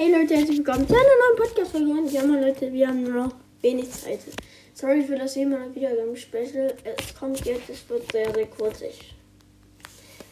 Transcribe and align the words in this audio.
Hey 0.00 0.12
Leute, 0.12 0.36
herzlich 0.36 0.58
willkommen 0.58 0.86
zu 0.86 0.94
einer 0.94 1.02
neuen 1.02 1.36
Podcast-Folge. 1.36 2.14
Ja, 2.14 2.24
mal 2.24 2.40
Leute, 2.40 2.72
wir 2.72 2.86
haben 2.86 3.02
nur 3.02 3.24
noch 3.24 3.34
wenig 3.62 3.90
Zeit. 3.90 4.20
Sorry 4.72 5.02
für 5.02 5.16
das 5.16 5.34
Thema 5.34 5.74
Wiedergaben-Special. 5.74 6.72
Es 6.84 7.16
kommt 7.18 7.44
jetzt, 7.44 7.68
es 7.68 7.90
wird 7.90 8.12
sehr, 8.12 8.32
sehr 8.32 8.46
kurz. 8.46 8.80
Ich 8.82 9.12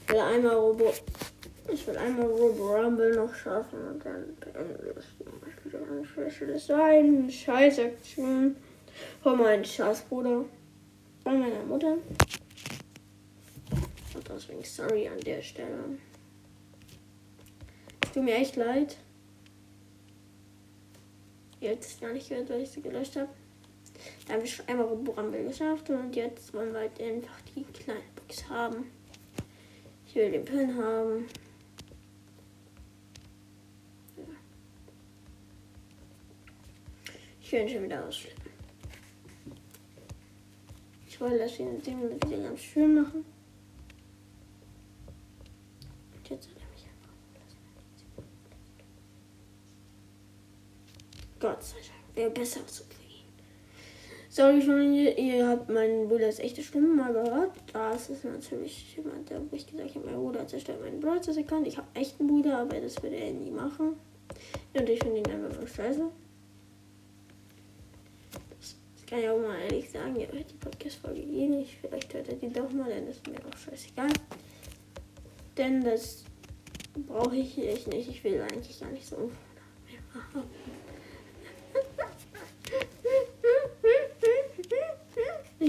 will 0.07 0.21
einmal 0.21 0.55
Robo. 0.55 0.93
Ich 1.73 1.85
will 1.85 1.97
einmal 1.97 2.27
Robo 2.27 2.77
Rumble 2.77 3.17
noch 3.17 3.35
schaffen 3.35 3.81
und 3.89 4.05
dann 4.05 4.37
beenden 4.39 4.85
wir 4.85 4.95
das 4.95 5.05
Wiedergaben-Special. 5.65 6.51
Es 6.51 6.69
war 6.69 6.85
eine 6.85 7.29
scheiß 7.29 7.81
Aktion 7.81 8.55
von 9.21 9.37
meinem 9.37 9.65
Scheißbruder. 9.65 10.45
Von 11.25 11.41
meiner 11.41 11.65
Mutter. 11.65 11.95
Und 14.15 14.29
deswegen 14.29 14.63
sorry 14.63 15.09
an 15.09 15.19
der 15.19 15.43
Stelle. 15.43 15.99
Tut 18.15 18.23
mir 18.23 18.37
echt 18.37 18.55
leid 18.55 18.97
jetzt 21.61 22.01
gar 22.01 22.13
nicht 22.13 22.29
gehört, 22.29 22.51
weil 22.51 22.63
ich 22.63 22.71
sie 22.71 22.83
gelöscht 22.83 23.17
habe. 23.17 23.29
Da 24.27 24.35
habe 24.35 24.45
ich 24.45 24.69
einmal 24.69 24.87
Rumble 24.87 25.45
geschafft 25.45 25.89
und 25.91 26.15
jetzt 26.15 26.53
wollen 26.53 26.73
wir 26.73 26.81
halt 26.81 27.01
einfach 27.01 27.41
die 27.55 27.65
kleine 27.65 28.01
Box 28.15 28.49
haben. 28.49 28.91
Ich 30.07 30.15
will 30.15 30.31
den 30.31 30.45
Pin 30.45 30.77
haben. 30.77 31.27
Ja. 34.17 34.25
Ich 37.41 37.53
will 37.53 37.61
ihn 37.61 37.69
schon 37.69 37.83
wieder 37.85 38.07
ausflippen. 38.07 38.51
Ich 41.09 41.21
wollte 41.21 41.39
das 41.39 41.53
hier 41.53 41.67
wieder 41.73 42.37
ganz 42.43 42.61
schön 42.61 42.95
machen. 42.95 43.25
Und 46.15 46.29
jetzt 46.29 46.51
Gott 51.41 51.63
sei 51.63 51.77
Dank. 51.77 52.17
Wäre 52.17 52.31
besser 52.31 52.67
zu 52.67 52.85
kriegen. 52.85 53.07
Sorry, 54.37 54.61
Freunde, 54.61 55.13
ihr 55.13 55.49
habt 55.49 55.71
meinen 55.71 56.09
Bruders 56.09 56.39
echte 56.39 56.63
Stimme 56.63 56.89
mal 56.89 57.13
gehört. 57.13 57.53
Das 57.73 58.11
ist 58.11 58.25
natürlich 58.25 58.97
jemand, 58.97 59.31
der, 59.31 59.41
wo 59.41 59.57
ich 59.57 59.67
gesagt 59.67 59.95
habe, 59.95 60.05
mein 60.05 60.17
Bruder 60.17 60.47
zerstört 60.47 60.83
meinen 60.83 61.01
Brothers 61.01 61.39
Account. 61.39 61.67
Ich 61.67 61.79
habe 61.79 61.89
echten 61.95 62.27
Bruder, 62.27 62.59
aber 62.59 62.81
das 62.81 63.03
würde 63.03 63.17
er 63.17 63.33
nie 63.33 63.51
machen. 63.51 63.97
Und 64.75 64.89
ich 64.89 64.99
finde 65.03 65.19
ihn 65.19 65.27
einfach 65.27 65.59
nur 65.59 65.67
scheiße. 65.67 66.11
Das, 68.59 68.77
kann 69.09 69.21
ich 69.21 69.29
auch 69.29 69.39
mal 69.39 69.59
ehrlich 69.59 69.91
sagen. 69.91 70.17
Ihr 70.17 70.31
hört 70.31 70.51
die 70.51 70.57
Podcast-Folge 70.57 71.21
eh 71.21 71.49
nicht. 71.49 71.79
Vielleicht 71.81 72.13
hört 72.13 72.29
er 72.29 72.35
die 72.35 72.53
doch 72.53 72.71
mal, 72.73 72.91
das 72.91 73.17
ist 73.17 73.27
mir 73.27 73.39
auch 73.39 73.57
scheißegal. 73.57 74.11
Denn 75.57 75.83
das 75.83 76.25
brauche 77.07 77.37
ich 77.37 77.57
echt 77.59 77.89
nicht. 77.89 78.11
Ich 78.11 78.23
will 78.25 78.41
eigentlich 78.43 78.79
gar 78.79 78.91
nicht 78.91 79.07
so. 79.07 79.31
Ich 79.89 79.99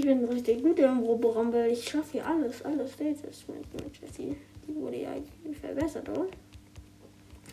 bin 0.08 0.24
richtig 0.24 0.62
gut 0.62 0.78
im 0.78 1.00
Roborumble. 1.00 1.68
Ich 1.68 1.86
schaffe 1.86 2.12
hier 2.12 2.26
alles, 2.26 2.64
alles 2.64 2.94
Stages 2.94 3.44
mit, 3.46 3.84
mit 3.84 4.00
Jessie. 4.00 4.36
Die 4.66 4.74
wurde 4.74 5.02
ja 5.02 5.10
verbessert, 5.60 6.08
oder? 6.08 6.26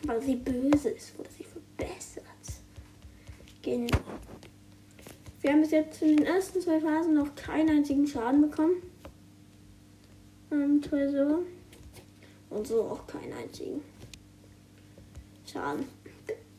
Weil 0.04 0.22
sie 0.22 0.36
böse 0.36 0.88
ist, 0.90 1.18
wurde 1.18 1.28
sie 1.36 1.44
verbessert. 1.44 2.24
Genau. 3.62 3.98
Wir 5.42 5.52
haben 5.52 5.60
bis 5.60 5.70
jetzt 5.70 6.00
in 6.00 6.16
den 6.16 6.26
ersten 6.26 6.62
zwei 6.62 6.80
Phasen 6.80 7.12
noch 7.12 7.34
keinen 7.34 7.68
einzigen 7.68 8.06
Schaden 8.06 8.48
bekommen. 8.48 8.82
Und 10.48 10.88
so. 10.88 11.44
Und 12.48 12.66
so 12.66 12.84
auch 12.84 13.06
keinen 13.06 13.34
einzigen 13.34 13.82
Schaden. 15.44 15.84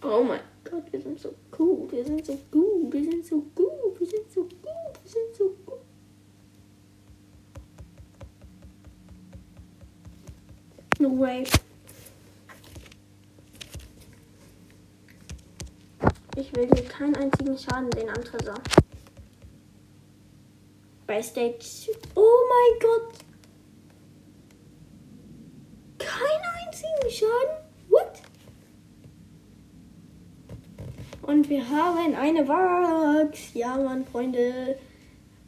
Oh 0.04 0.23
mein 0.23 0.42
Gott, 0.64 0.84
wir 0.92 1.02
sind 1.02 1.20
so 1.20 1.34
gut, 1.50 1.92
wir 1.92 2.06
sind 2.06 2.23
so 2.23 2.38
gut, 2.52 2.94
wir 2.94 3.04
sind 3.04 3.26
so 3.26 3.42
gut, 3.56 4.00
wir 4.00 4.06
sind 4.06 4.32
so 4.32 4.44
gut, 4.44 4.52
wir 5.04 5.11
sind 5.11 5.36
so 5.36 5.45
gut. 5.66 5.78
No 11.17 11.23
way. 11.23 11.44
Ich 16.36 16.55
will 16.55 16.67
hier 16.67 16.83
keinen 16.86 17.16
einzigen 17.16 17.58
Schaden 17.58 17.89
sehen 17.92 18.10
am 18.10 18.23
Tresor. 18.23 18.60
Bei 21.08 21.23
Stage. 21.23 21.89
Oh 22.14 22.22
mein 22.50 22.80
Gott! 22.80 23.14
Keinen 25.98 26.67
einzigen 26.67 27.10
Schaden? 27.10 27.64
Und 31.23 31.49
wir 31.49 31.67
haben 31.67 32.16
eine 32.16 32.44
Box. 32.44 33.55
Ja, 33.55 33.76
Mann, 33.76 34.05
Freunde. 34.05 34.78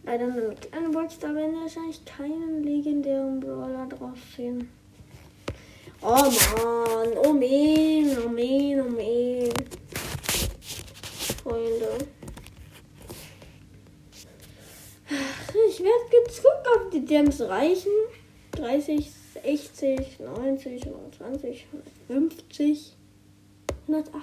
Leider 0.04 0.28
nur 0.28 0.56
eine 0.72 0.90
Box. 0.90 1.20
Da 1.20 1.34
werden 1.36 1.62
wahrscheinlich 1.62 2.04
keinen 2.06 2.64
legendären 2.64 3.40
Brawler 3.40 3.86
drauf 3.86 4.18
sehen. 4.36 4.68
Oh 6.02 6.32
Mann. 6.32 7.18
Oh 7.18 7.34
man. 7.34 8.18
Oh 8.18 8.30
man. 8.30 8.80
Oh 8.80 8.90
man. 8.90 9.54
Freunde. 11.44 12.08
Ich 15.70 15.80
werde 15.80 16.10
gucken, 16.42 16.74
ob 16.76 16.92
die 16.92 17.06
Gems 17.06 17.42
reichen. 17.42 17.92
30, 18.52 19.12
60, 19.44 20.20
90, 20.20 20.86
120, 20.86 21.68
150, 22.08 22.96
180. 23.88 24.22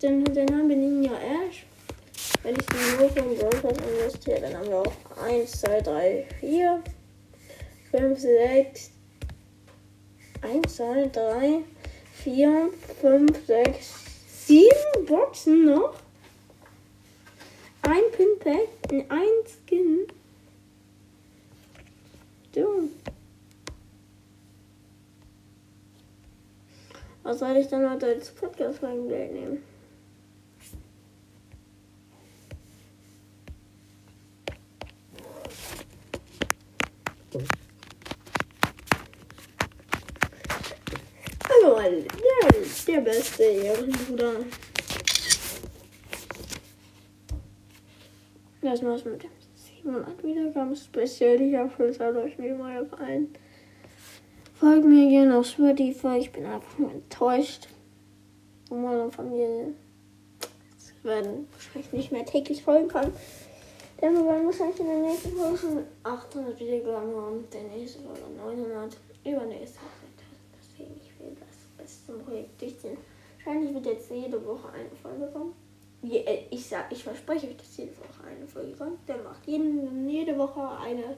Dann, 0.00 0.24
dann 0.24 0.56
haben 0.56 0.68
wir 0.68 0.76
Ninja 0.76 1.12
Ash. 1.12 1.66
Wenn 2.42 2.54
ich 2.54 2.66
die 2.66 2.96
nur 2.96 3.52
von 3.52 3.74
Brawl 3.74 3.90
investiere, 3.90 4.40
dann 4.40 4.56
haben 4.56 4.68
wir 4.68 4.78
auch 4.78 4.92
1, 5.22 5.50
2, 5.60 5.80
3, 5.80 6.26
4, 6.40 6.82
5, 7.90 8.18
6, 8.18 8.90
1, 10.42 10.76
2, 10.76 11.10
3, 11.12 11.62
4, 12.12 12.70
5, 13.00 13.46
6, 13.46 13.94
7 14.46 15.06
Boxen 15.06 15.64
noch. 15.66 15.94
Ein 17.82 18.02
Pinpack, 18.12 18.68
ein 19.08 19.28
Skin. 19.46 20.06
So. 22.54 22.88
Was 27.22 27.38
soll 27.40 27.56
ich 27.56 27.68
dann 27.68 27.90
heute 27.90 28.06
als 28.06 28.30
Podcast-Geld 28.30 29.32
nehmen? 29.32 29.62
Der, 41.90 42.06
der 42.86 43.00
beste 43.00 43.42
Ehrenbruder. 43.42 44.32
Das 48.60 48.82
war's 48.82 49.04
mit 49.04 49.22
dem 49.22 49.30
700 49.82 50.22
Wiedergaben-Special. 50.24 51.40
Ich 51.40 51.56
hoffe, 51.56 51.84
es 51.84 52.00
hat 52.00 52.16
euch 52.16 52.38
wie 52.38 52.48
immer 52.48 52.82
gefallen. 52.82 53.34
Folgt 54.54 54.84
mir 54.84 55.08
gerne 55.08 55.38
auf 55.38 55.46
Spotify. 55.46 56.18
Ich 56.18 56.32
bin 56.32 56.44
einfach 56.44 56.78
nur 56.78 56.90
enttäuscht. 56.90 57.68
Und 58.70 58.82
meine 58.82 59.10
Familie 59.10 59.74
werden 61.02 61.48
wahrscheinlich 61.52 61.92
nicht 61.92 62.12
mehr 62.12 62.26
täglich 62.26 62.62
folgen 62.62 62.88
können. 62.88 63.12
Denn 64.00 64.14
wir 64.14 64.24
werden 64.26 64.46
wahrscheinlich 64.46 64.80
in 64.80 64.86
der 64.86 64.98
nächsten 64.98 65.30
Folge 65.30 65.84
800 66.02 66.60
Wiedergaben 66.60 67.16
haben. 67.16 67.44
Der 67.52 67.62
nächste 67.62 68.00
Folge 68.00 68.20
900. 68.36 68.96
Übernächste 69.24 69.80
Woche 71.78 72.06
zum 72.06 72.18
Projekt 72.18 72.60
durchziehen. 72.60 72.98
Wahrscheinlich 73.36 73.74
wird 73.74 73.86
jetzt 73.86 74.10
jede 74.10 74.44
Woche 74.44 74.68
eine 74.72 74.90
Folge 75.00 75.30
kommen. 75.32 75.54
Äh, 76.02 76.44
ich 76.50 76.66
sag, 76.66 76.92
ich 76.92 77.02
verspreche 77.02 77.48
euch, 77.48 77.56
dass 77.56 77.76
jede 77.76 77.92
Woche 77.92 78.26
eine 78.26 78.46
Folge 78.46 78.72
kommt. 78.72 79.08
Der 79.08 79.18
macht 79.18 79.46
jeden, 79.46 80.08
jede 80.08 80.36
Woche 80.38 80.60
eine, 80.60 81.16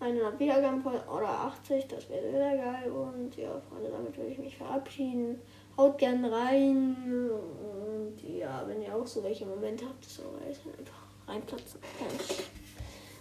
eine 0.00 0.38
Wiedergaben 0.38 0.82
oder 0.84 1.28
80. 1.28 1.86
Das 1.88 2.08
wäre 2.08 2.30
sehr 2.30 2.56
geil. 2.56 2.90
Und 2.90 3.36
ja, 3.36 3.60
Freunde, 3.68 3.90
damit 3.90 4.16
würde 4.16 4.30
ich 4.30 4.38
mich 4.38 4.56
verabschieden. 4.56 5.40
Haut 5.76 5.98
gerne 5.98 6.30
rein. 6.30 6.96
Und 7.30 8.22
ja, 8.22 8.64
wenn 8.66 8.82
ihr 8.82 8.94
auch 8.94 9.06
so 9.06 9.22
welche 9.22 9.46
Momente 9.46 9.84
habt, 9.86 10.04
so 10.04 10.22
einfach 10.46 11.00
reinplatzen. 11.28 11.80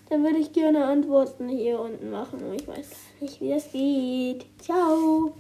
Dann 0.09 0.23
würde 0.23 0.39
ich 0.39 0.51
gerne 0.51 0.85
Antworten 0.85 1.49
hier 1.49 1.79
unten 1.79 2.09
machen. 2.09 2.41
Und 2.44 2.59
ich 2.59 2.67
weiß 2.67 2.89
nicht, 3.21 3.39
wie 3.41 3.49
das 3.49 3.71
geht. 3.71 4.45
Ciao. 4.59 5.33